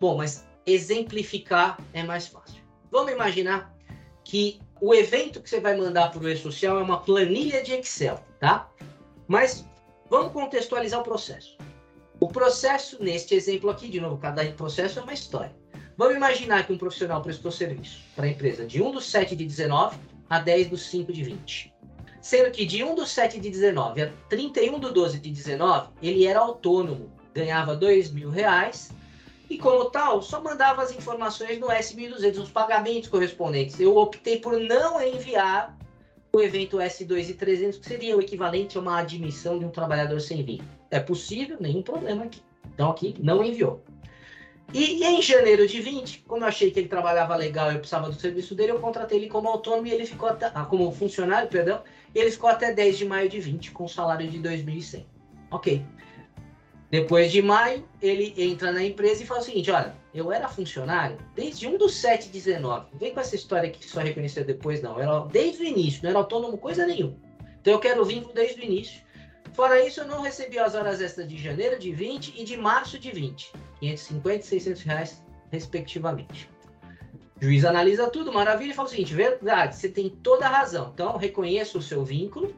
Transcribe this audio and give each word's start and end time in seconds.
Bom, 0.00 0.16
mas 0.16 0.46
exemplificar 0.64 1.78
é 1.92 2.02
mais 2.02 2.26
fácil. 2.28 2.62
Vamos 2.90 3.12
imaginar 3.12 3.74
que 4.24 4.60
o 4.80 4.94
evento 4.94 5.42
que 5.42 5.50
você 5.50 5.60
vai 5.60 5.76
mandar 5.76 6.10
para 6.10 6.22
o 6.22 6.28
e-social 6.28 6.78
é 6.78 6.82
uma 6.82 7.00
planilha 7.00 7.62
de 7.62 7.72
Excel, 7.72 8.20
tá? 8.38 8.70
Mas 9.26 9.64
vamos 10.08 10.32
contextualizar 10.32 11.00
o 11.00 11.04
processo. 11.04 11.56
O 12.20 12.28
processo, 12.28 13.02
neste 13.02 13.34
exemplo 13.34 13.70
aqui, 13.70 13.88
de 13.88 14.00
novo, 14.00 14.18
cada 14.18 14.44
processo 14.52 14.98
é 14.98 15.02
uma 15.02 15.12
história. 15.12 15.54
Vamos 15.96 16.14
imaginar 16.14 16.66
que 16.66 16.72
um 16.72 16.78
profissional 16.78 17.22
prestou 17.22 17.50
serviço 17.50 18.00
para 18.14 18.26
a 18.26 18.28
empresa 18.28 18.64
de 18.64 18.80
1 18.80 18.92
do 18.92 19.00
7 19.00 19.34
de 19.34 19.44
19 19.44 19.98
a 20.30 20.38
10 20.38 20.68
do 20.68 20.76
5 20.76 21.12
de 21.12 21.24
20. 21.24 21.74
Sendo 22.20 22.50
que 22.50 22.64
de 22.64 22.84
1 22.84 22.94
do 22.94 23.06
7 23.06 23.40
de 23.40 23.50
19 23.50 24.02
a 24.02 24.12
31 24.28 24.78
do 24.78 24.92
12 24.92 25.18
de 25.18 25.30
19, 25.30 25.90
ele 26.02 26.26
era 26.26 26.38
autônomo, 26.38 27.10
ganhava 27.34 27.74
2 27.74 28.12
mil 28.12 28.30
reais 28.30 28.90
e, 29.48 29.56
como 29.56 29.86
tal, 29.86 30.22
só 30.22 30.42
mandava 30.42 30.82
as 30.82 30.92
informações 30.92 31.58
no 31.58 31.68
S1200, 31.68 32.38
os 32.38 32.50
pagamentos 32.50 33.08
correspondentes. 33.08 33.80
Eu 33.80 33.96
optei 33.96 34.38
por 34.38 34.58
não 34.60 35.00
enviar 35.00 35.76
o 36.32 36.40
evento 36.40 36.76
S2 36.76 37.30
e 37.30 37.34
300, 37.34 37.78
que 37.78 37.86
seria 37.86 38.16
o 38.16 38.20
equivalente 38.20 38.76
a 38.76 38.80
uma 38.80 38.98
admissão 38.98 39.58
de 39.58 39.64
um 39.64 39.70
trabalhador 39.70 40.20
sem 40.20 40.42
vínculo. 40.42 40.68
É 40.90 41.00
possível, 41.00 41.56
nenhum 41.60 41.82
problema 41.82 42.24
aqui. 42.24 42.42
Então, 42.74 42.90
aqui 42.90 43.14
não 43.18 43.42
enviou. 43.42 43.82
E, 44.72 45.02
em 45.02 45.22
janeiro 45.22 45.66
de 45.66 45.80
20, 45.80 46.24
como 46.28 46.44
eu 46.44 46.48
achei 46.48 46.70
que 46.70 46.78
ele 46.78 46.88
trabalhava 46.88 47.34
legal 47.34 47.70
e 47.70 47.76
eu 47.76 47.78
precisava 47.78 48.10
do 48.10 48.20
serviço 48.20 48.54
dele, 48.54 48.72
eu 48.72 48.80
contratei 48.80 49.18
ele 49.18 49.28
como 49.28 49.48
autônomo 49.48 49.86
e 49.86 49.92
ele 49.92 50.04
ficou 50.04 50.28
até, 50.28 50.50
ah, 50.54 50.66
como 50.66 50.92
funcionário, 50.92 51.48
perdão, 51.48 51.82
e 52.14 52.18
ele 52.18 52.30
ficou 52.30 52.50
até 52.50 52.72
10 52.72 52.98
de 52.98 53.04
maio 53.06 53.30
de 53.30 53.40
20 53.40 53.70
com 53.70 53.88
salário 53.88 54.28
de 54.28 54.38
2.100. 54.38 55.06
Ok. 55.50 55.82
Depois 56.90 57.30
de 57.30 57.42
maio, 57.42 57.86
ele 58.00 58.32
entra 58.36 58.72
na 58.72 58.82
empresa 58.82 59.22
e 59.22 59.26
fala 59.26 59.40
o 59.40 59.44
seguinte: 59.44 59.70
olha, 59.70 59.94
eu 60.14 60.32
era 60.32 60.48
funcionário 60.48 61.18
desde 61.34 61.66
1 61.66 61.76
do 61.76 61.88
7 61.88 62.26
de 62.26 62.32
19. 62.32 62.86
Não 62.92 62.98
vem 62.98 63.12
com 63.12 63.20
essa 63.20 63.36
história 63.36 63.70
que 63.70 63.84
só 63.84 64.00
reconheceu 64.00 64.44
depois, 64.44 64.80
não. 64.80 64.98
Era 64.98 65.20
desde 65.26 65.62
o 65.62 65.66
início, 65.66 66.02
não 66.02 66.10
era 66.10 66.18
autônomo 66.18 66.56
coisa 66.56 66.86
nenhuma. 66.86 67.16
Então 67.60 67.74
eu 67.74 67.78
quero 67.78 68.04
vínculo 68.04 68.32
desde 68.32 68.60
o 68.60 68.64
início. 68.64 69.02
Fora 69.52 69.84
isso, 69.84 70.00
eu 70.00 70.06
não 70.06 70.22
recebi 70.22 70.58
as 70.58 70.74
horas 70.74 71.00
extras 71.00 71.28
de 71.28 71.36
janeiro 71.36 71.78
de 71.78 71.92
20 71.92 72.34
e 72.38 72.44
de 72.44 72.56
março 72.56 72.98
de 72.98 73.10
20. 73.10 73.52
550 73.80 74.38
e 74.38 74.42
600 74.42 74.82
reais, 74.82 75.22
respectivamente. 75.50 76.48
O 77.40 77.44
juiz 77.44 77.64
analisa 77.64 78.08
tudo, 78.08 78.32
maravilha, 78.32 78.70
e 78.70 78.74
fala 78.74 78.88
o 78.88 78.90
seguinte: 78.90 79.12
verdade, 79.12 79.76
você 79.76 79.90
tem 79.90 80.08
toda 80.08 80.46
a 80.46 80.48
razão. 80.48 80.90
Então, 80.94 81.16
reconheço 81.18 81.78
o 81.78 81.82
seu 81.82 82.02
vínculo, 82.02 82.54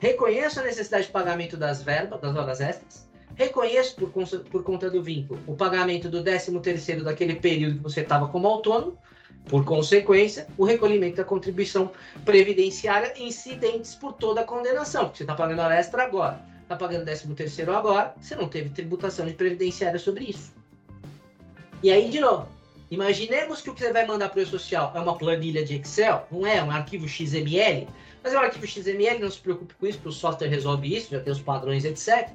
reconheço 0.00 0.58
a 0.58 0.64
necessidade 0.64 1.06
de 1.06 1.12
pagamento 1.12 1.56
das 1.56 1.82
verbas, 1.82 2.20
das 2.20 2.34
horas 2.34 2.60
extras, 2.60 3.11
reconheço 3.34 3.96
por, 3.96 4.10
por 4.50 4.62
conta 4.62 4.90
do 4.90 5.02
vínculo 5.02 5.40
o 5.46 5.54
pagamento 5.54 6.08
do 6.08 6.22
13 6.22 6.58
terceiro 6.60 7.04
daquele 7.04 7.36
período 7.36 7.76
que 7.76 7.82
você 7.82 8.00
estava 8.00 8.28
como 8.28 8.46
autônomo, 8.46 8.98
por 9.46 9.64
consequência, 9.64 10.46
o 10.56 10.64
recolhimento 10.64 11.16
da 11.16 11.24
contribuição 11.24 11.90
previdenciária 12.24 13.12
incidentes 13.20 13.94
por 13.94 14.12
toda 14.12 14.42
a 14.42 14.44
condenação, 14.44 15.06
porque 15.06 15.18
você 15.18 15.22
está 15.24 15.34
pagando 15.34 15.60
hora 15.62 15.74
extra 15.74 16.04
agora, 16.04 16.40
está 16.62 16.76
pagando 16.76 17.04
13 17.04 17.34
terceiro 17.34 17.74
agora, 17.74 18.14
você 18.20 18.36
não 18.36 18.48
teve 18.48 18.70
tributação 18.70 19.26
de 19.26 19.32
previdenciária 19.32 19.98
sobre 19.98 20.24
isso. 20.24 20.52
E 21.82 21.90
aí, 21.90 22.08
de 22.08 22.20
novo, 22.20 22.46
Imaginemos 22.92 23.62
que 23.62 23.70
o 23.70 23.74
que 23.74 23.80
você 23.80 23.90
vai 23.90 24.06
mandar 24.06 24.28
para 24.28 24.42
o 24.42 24.46
social 24.46 24.92
é 24.94 25.00
uma 25.00 25.16
planilha 25.16 25.64
de 25.64 25.76
Excel, 25.76 26.26
não 26.30 26.46
é 26.46 26.62
um 26.62 26.70
arquivo 26.70 27.08
XML, 27.08 27.88
mas 28.22 28.34
é 28.34 28.38
um 28.38 28.42
arquivo 28.42 28.66
XML, 28.66 29.18
não 29.18 29.30
se 29.30 29.38
preocupe 29.38 29.72
com 29.72 29.86
isso, 29.86 29.96
porque 29.96 30.10
o 30.10 30.12
software 30.12 30.48
resolve 30.48 30.94
isso, 30.94 31.10
já 31.10 31.18
tem 31.18 31.32
os 31.32 31.40
padrões, 31.40 31.86
etc. 31.86 32.28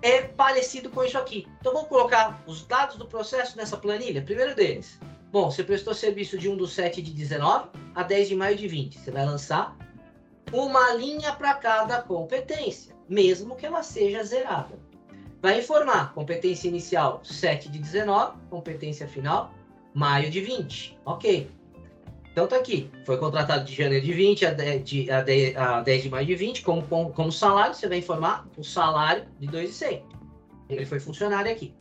É 0.00 0.22
parecido 0.22 0.90
com 0.90 1.02
isso 1.02 1.18
aqui. 1.18 1.46
Então 1.60 1.72
vamos 1.72 1.88
colocar 1.88 2.42
os 2.46 2.64
dados 2.66 2.96
do 2.96 3.06
processo 3.06 3.56
nessa 3.56 3.76
planilha. 3.76 4.22
Primeiro 4.22 4.54
deles. 4.54 4.98
Bom, 5.30 5.50
você 5.50 5.62
prestou 5.62 5.92
serviço 5.92 6.38
de 6.38 6.48
1 6.48 6.56
do 6.56 6.66
7 6.66 7.02
de 7.02 7.12
19 7.12 7.68
a 7.94 8.02
10 8.02 8.28
de 8.28 8.34
maio 8.34 8.56
de 8.56 8.66
20. 8.66 8.98
Você 8.98 9.10
vai 9.10 9.26
lançar 9.26 9.76
uma 10.52 10.94
linha 10.94 11.32
para 11.32 11.54
cada 11.54 12.00
competência, 12.00 12.94
mesmo 13.08 13.54
que 13.54 13.66
ela 13.66 13.82
seja 13.82 14.24
zerada. 14.24 14.78
Vai 15.42 15.58
informar 15.58 16.14
competência 16.14 16.68
inicial 16.68 17.20
7 17.22 17.68
de 17.68 17.78
19, 17.78 18.38
competência 18.48 19.06
final 19.06 19.52
maio 19.94 20.30
de 20.30 20.40
20. 20.40 20.98
Ok. 21.04 21.50
Então 22.38 22.46
tá 22.46 22.56
aqui. 22.56 22.88
Foi 23.04 23.16
contratado 23.16 23.64
de 23.64 23.74
janeiro 23.74 24.06
de 24.06 24.12
20 24.12 24.46
a 24.46 24.52
10 24.52 24.84
de, 24.84 25.10
a 25.10 25.22
10, 25.22 25.56
a 25.56 25.80
10 25.80 26.02
de 26.04 26.08
maio 26.08 26.24
de 26.24 26.36
20 26.36 26.62
como, 26.62 26.86
como, 26.86 27.12
como 27.12 27.32
salário. 27.32 27.74
Você 27.74 27.88
vai 27.88 27.98
informar 27.98 28.46
o 28.56 28.62
salário 28.62 29.24
de 29.40 29.48
2,100. 29.48 30.04
Ele 30.70 30.86
foi 30.86 31.00
funcionário 31.00 31.50
aqui. 31.50 31.74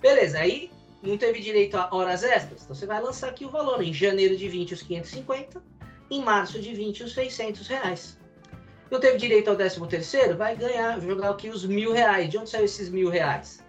Beleza, 0.00 0.40
aí 0.40 0.68
não 1.00 1.16
teve 1.16 1.38
direito 1.38 1.76
a 1.76 1.94
horas 1.94 2.24
extras. 2.24 2.64
Então 2.64 2.74
você 2.74 2.86
vai 2.86 3.00
lançar 3.00 3.28
aqui 3.28 3.44
o 3.44 3.50
valor. 3.50 3.80
Em 3.84 3.94
janeiro 3.94 4.36
de 4.36 4.48
20, 4.48 4.74
os 4.74 4.82
550. 4.82 5.62
Em 6.10 6.20
março 6.24 6.60
de 6.60 6.74
20, 6.74 7.04
os 7.04 7.14
600 7.14 7.68
reais. 7.68 8.18
Não 8.90 8.98
teve 8.98 9.16
direito 9.16 9.48
ao 9.48 9.54
13 9.54 9.86
terceiro? 9.86 10.36
Vai 10.36 10.56
ganhar, 10.56 11.00
jogar 11.00 11.30
aqui 11.30 11.48
os 11.48 11.64
mil 11.64 11.92
reais. 11.92 12.28
De 12.28 12.36
onde 12.36 12.50
saiu 12.50 12.64
esses 12.64 12.88
mil 12.88 13.10
reais? 13.10 13.62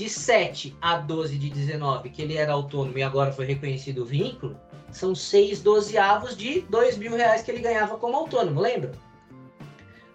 de 0.00 0.08
7 0.08 0.74
a 0.80 0.96
12 0.96 1.36
de 1.36 1.50
19, 1.50 2.08
que 2.08 2.22
ele 2.22 2.34
era 2.34 2.52
autônomo 2.54 2.96
e 2.96 3.02
agora 3.02 3.32
foi 3.32 3.44
reconhecido 3.44 4.02
o 4.02 4.06
vínculo, 4.06 4.58
são 4.92 5.14
6 5.14 5.60
dozeavos 5.62 6.36
de 6.36 6.60
2 6.62 6.98
mil 6.98 7.14
reais 7.14 7.42
que 7.42 7.50
ele 7.50 7.60
ganhava 7.60 7.96
como 7.96 8.16
autônomo, 8.16 8.60
lembra? 8.60 8.92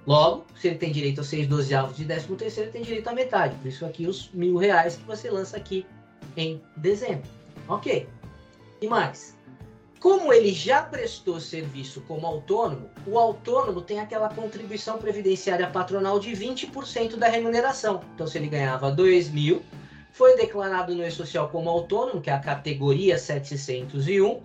Logo, 0.05 0.45
se 0.59 0.67
ele 0.67 0.77
tem 0.77 0.91
direito 0.91 1.21
a 1.21 1.23
6 1.23 1.47
dozeavos 1.47 1.97
de 1.97 2.05
13 2.05 2.27
terceiro, 2.35 2.69
ele 2.69 2.71
tem 2.71 2.81
direito 2.83 3.07
à 3.07 3.13
metade. 3.13 3.55
Por 3.55 3.67
isso 3.67 3.85
aqui 3.85 4.05
os 4.05 4.29
mil 4.31 4.55
reais 4.55 4.95
que 4.95 5.03
você 5.03 5.31
lança 5.31 5.57
aqui 5.57 5.85
em 6.37 6.61
dezembro. 6.77 7.27
Ok. 7.67 8.07
E 8.81 8.87
mais? 8.87 9.35
Como 9.99 10.31
ele 10.31 10.53
já 10.53 10.83
prestou 10.83 11.39
serviço 11.39 12.01
como 12.01 12.27
autônomo, 12.27 12.87
o 13.07 13.17
autônomo 13.17 13.81
tem 13.81 13.99
aquela 13.99 14.29
contribuição 14.29 14.99
previdenciária 14.99 15.67
patronal 15.67 16.19
de 16.19 16.31
20% 16.31 17.15
da 17.15 17.27
remuneração. 17.27 18.01
Então, 18.13 18.27
se 18.27 18.37
ele 18.37 18.47
ganhava 18.47 18.91
2 18.91 19.31
mil, 19.31 19.63
foi 20.11 20.37
declarado 20.37 20.93
no 20.93 21.03
E-Social 21.03 21.49
como 21.49 21.69
autônomo, 21.69 22.21
que 22.21 22.29
é 22.29 22.33
a 22.33 22.39
categoria 22.39 23.17
701, 23.17 24.41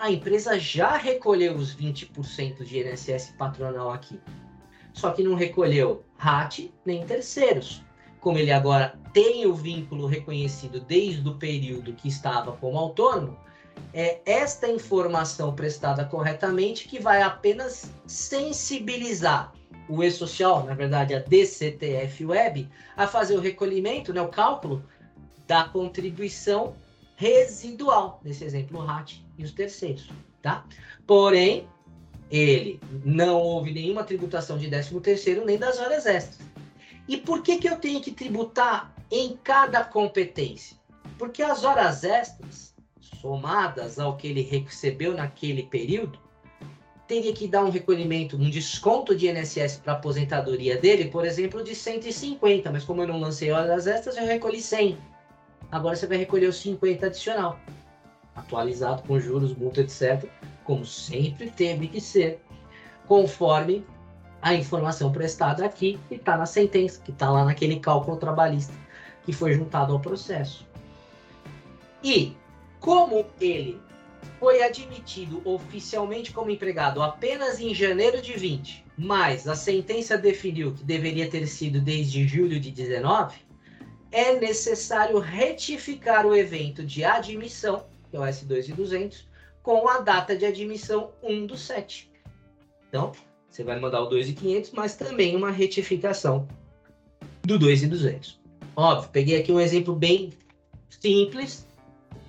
a 0.00 0.10
empresa 0.10 0.58
já 0.58 0.96
recolheu 0.96 1.54
os 1.54 1.76
20% 1.76 2.64
de 2.64 2.80
INSS 2.80 3.34
patronal 3.36 3.90
aqui. 3.90 4.18
Só 4.94 5.10
que 5.10 5.22
não 5.22 5.34
recolheu 5.34 6.02
RAT 6.16 6.70
nem 6.86 7.04
terceiros. 7.04 7.82
Como 8.18 8.38
ele 8.38 8.50
agora 8.50 8.98
tem 9.12 9.44
o 9.44 9.54
vínculo 9.54 10.06
reconhecido 10.06 10.80
desde 10.80 11.28
o 11.28 11.34
período 11.34 11.92
que 11.92 12.08
estava 12.08 12.52
como 12.52 12.78
autônomo, 12.78 13.36
é 13.92 14.20
esta 14.24 14.68
informação 14.70 15.54
prestada 15.54 16.04
corretamente 16.06 16.88
que 16.88 16.98
vai 16.98 17.20
apenas 17.20 17.92
sensibilizar 18.06 19.52
o 19.86 20.02
e-social, 20.02 20.64
na 20.64 20.74
verdade 20.74 21.14
a 21.14 21.18
DCTF 21.18 22.24
Web, 22.24 22.68
a 22.96 23.06
fazer 23.06 23.36
o 23.36 23.40
recolhimento, 23.40 24.14
né, 24.14 24.22
o 24.22 24.28
cálculo 24.28 24.82
da 25.46 25.64
contribuição 25.64 26.74
residual, 27.20 28.18
nesse 28.24 28.44
exemplo 28.44 28.80
o 28.80 28.82
RAT 28.82 29.22
e 29.36 29.44
os 29.44 29.52
terceiros, 29.52 30.10
tá? 30.40 30.64
Porém, 31.06 31.68
ele 32.30 32.80
não 33.04 33.36
houve 33.38 33.72
nenhuma 33.72 34.04
tributação 34.04 34.56
de 34.56 34.70
13 34.70 34.98
terceiro 35.00 35.44
nem 35.44 35.58
das 35.58 35.78
horas 35.78 36.06
extras. 36.06 36.48
E 37.06 37.18
por 37.18 37.42
que, 37.42 37.58
que 37.58 37.68
eu 37.68 37.76
tenho 37.76 38.00
que 38.00 38.10
tributar 38.10 38.94
em 39.10 39.36
cada 39.44 39.84
competência? 39.84 40.78
Porque 41.18 41.42
as 41.42 41.62
horas 41.62 42.04
extras 42.04 42.74
somadas 43.20 43.98
ao 43.98 44.16
que 44.16 44.28
ele 44.28 44.40
recebeu 44.40 45.12
naquele 45.12 45.64
período, 45.64 46.18
teria 47.06 47.34
que 47.34 47.46
dar 47.46 47.64
um 47.64 47.70
recolhimento, 47.70 48.36
um 48.36 48.48
desconto 48.48 49.14
de 49.14 49.28
INSS 49.28 49.76
para 49.84 49.92
aposentadoria 49.92 50.78
dele, 50.78 51.10
por 51.10 51.26
exemplo, 51.26 51.62
de 51.62 51.74
150, 51.74 52.70
mas 52.70 52.84
como 52.84 53.02
eu 53.02 53.08
não 53.08 53.20
lancei 53.20 53.50
horas 53.50 53.86
extras, 53.86 54.16
eu 54.16 54.24
recolhi 54.24 54.62
100. 54.62 54.96
Agora 55.70 55.94
você 55.94 56.06
vai 56.06 56.18
recolher 56.18 56.48
os 56.48 56.56
50 56.56 57.06
adicional, 57.06 57.58
atualizado 58.34 59.02
com 59.02 59.20
juros, 59.20 59.54
multa, 59.54 59.80
etc., 59.80 60.28
como 60.64 60.84
sempre 60.84 61.50
teve 61.50 61.88
que 61.88 62.00
ser, 62.00 62.40
conforme 63.06 63.84
a 64.42 64.54
informação 64.54 65.12
prestada 65.12 65.64
aqui, 65.64 65.98
que 66.08 66.14
está 66.14 66.36
na 66.36 66.46
sentença, 66.46 67.00
que 67.00 67.10
está 67.10 67.30
lá 67.30 67.44
naquele 67.44 67.78
cálculo 67.78 68.16
trabalhista 68.16 68.72
que 69.24 69.32
foi 69.32 69.52
juntado 69.52 69.92
ao 69.92 70.00
processo. 70.00 70.66
E 72.02 72.34
como 72.80 73.26
ele 73.40 73.80
foi 74.38 74.62
admitido 74.62 75.42
oficialmente 75.44 76.32
como 76.32 76.50
empregado 76.50 77.02
apenas 77.02 77.60
em 77.60 77.74
janeiro 77.74 78.22
de 78.22 78.32
20, 78.32 78.84
mas 78.96 79.46
a 79.46 79.54
sentença 79.54 80.16
definiu 80.16 80.72
que 80.72 80.82
deveria 80.82 81.28
ter 81.28 81.46
sido 81.46 81.80
desde 81.80 82.26
julho 82.26 82.58
de 82.58 82.70
19, 82.70 83.36
é 84.12 84.34
necessário 84.38 85.18
retificar 85.18 86.26
o 86.26 86.34
evento 86.34 86.84
de 86.84 87.04
admissão, 87.04 87.86
que 88.10 88.16
é 88.16 88.20
o 88.20 88.22
S2 88.22 88.68
e 88.68 88.72
200, 88.72 89.28
com 89.62 89.88
a 89.88 89.98
data 90.00 90.36
de 90.36 90.44
admissão 90.44 91.12
1 91.22 91.46
do 91.46 91.56
7. 91.56 92.10
Então, 92.88 93.12
você 93.48 93.62
vai 93.62 93.78
mandar 93.78 94.02
o 94.02 94.06
2 94.06 94.30
e 94.30 94.32
500, 94.32 94.70
mas 94.72 94.96
também 94.96 95.36
uma 95.36 95.50
retificação 95.50 96.48
do 97.42 97.58
2 97.58 97.84
e 97.84 97.86
200. 97.86 98.40
Óbvio, 98.74 99.10
peguei 99.12 99.40
aqui 99.40 99.52
um 99.52 99.60
exemplo 99.60 99.94
bem 99.94 100.32
simples 100.88 101.66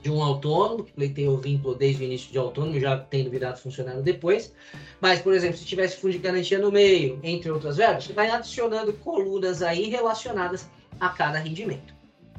de 0.02 0.10
um 0.10 0.22
autônomo, 0.22 0.84
que 0.84 0.94
pleiteia 0.94 1.32
o 1.32 1.38
vínculo 1.38 1.76
desde 1.76 2.04
o 2.04 2.06
início 2.06 2.32
de 2.32 2.38
autônomo, 2.38 2.80
já 2.80 2.98
tendo 2.98 3.30
virado 3.30 3.60
funcionário 3.60 4.02
depois. 4.02 4.54
Mas, 5.00 5.22
por 5.22 5.34
exemplo, 5.34 5.58
se 5.58 5.66
tivesse 5.66 5.98
fundo 5.98 6.14
de 6.14 6.18
garantia 6.18 6.58
no 6.58 6.72
meio, 6.72 7.20
entre 7.24 7.52
outras 7.52 7.78
verbas, 7.78 8.06
você 8.06 8.14
vai 8.14 8.30
adicionando 8.30 8.94
colunas 8.94 9.62
aí 9.62 9.90
relacionadas 9.90 10.68
a 11.02 11.10
cada 11.10 11.40
rendimento, 11.40 11.94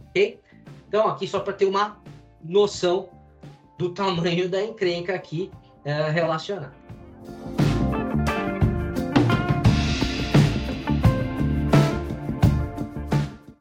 ok? 0.08 0.40
Então, 0.88 1.08
aqui 1.08 1.26
só 1.26 1.40
para 1.40 1.52
ter 1.52 1.66
uma 1.66 2.00
noção 2.42 3.08
do 3.76 3.90
tamanho 3.90 4.48
da 4.48 4.62
encrenca 4.62 5.14
aqui 5.14 5.50
é, 5.84 6.10
relacionada. 6.10 6.72